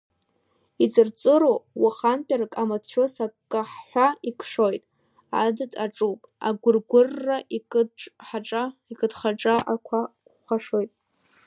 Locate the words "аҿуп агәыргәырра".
5.83-7.37